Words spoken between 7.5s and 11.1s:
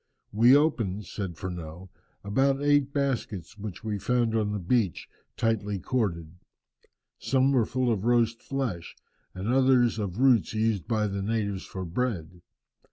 were full of roast flesh, and others of roots used by